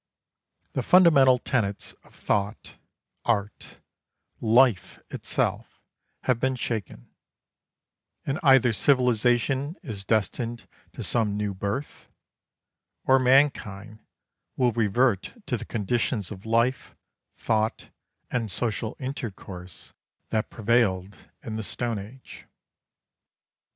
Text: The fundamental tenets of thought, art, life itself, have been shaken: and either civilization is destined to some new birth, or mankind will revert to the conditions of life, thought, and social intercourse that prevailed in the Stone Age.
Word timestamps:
The 0.73 0.81
fundamental 0.81 1.37
tenets 1.37 1.93
of 2.03 2.15
thought, 2.15 2.75
art, 3.23 3.77
life 4.39 4.99
itself, 5.11 5.79
have 6.23 6.39
been 6.39 6.55
shaken: 6.55 7.11
and 8.25 8.39
either 8.41 8.73
civilization 8.73 9.75
is 9.83 10.03
destined 10.03 10.67
to 10.93 11.03
some 11.03 11.37
new 11.37 11.53
birth, 11.53 12.09
or 13.05 13.19
mankind 13.19 13.99
will 14.57 14.71
revert 14.71 15.33
to 15.45 15.55
the 15.55 15.65
conditions 15.65 16.31
of 16.31 16.47
life, 16.47 16.95
thought, 17.37 17.91
and 18.31 18.49
social 18.49 18.97
intercourse 18.99 19.93
that 20.31 20.49
prevailed 20.49 21.15
in 21.43 21.57
the 21.57 21.63
Stone 21.63 21.99
Age. 21.99 22.47